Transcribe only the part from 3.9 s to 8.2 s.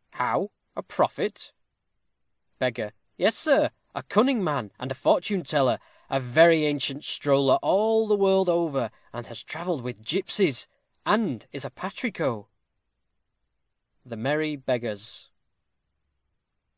a cunning man, and a fortune teller; a very ancient stroller all the